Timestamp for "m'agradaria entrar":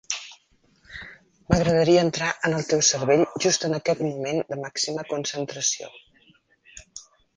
1.51-2.29